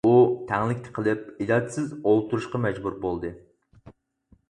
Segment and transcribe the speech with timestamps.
[0.09, 0.13] ئۇ
[0.51, 3.35] تەڭلىكتە قېلىپ ئىلاجىسىز ئولتۇرۇشقا مەجبۇر بولدى.